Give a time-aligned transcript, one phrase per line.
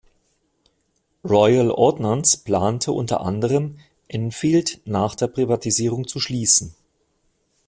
[1.23, 3.77] Royal Ordnance plante unter anderem,
[4.07, 6.73] Enfield nach der Privatisierung zu schließen.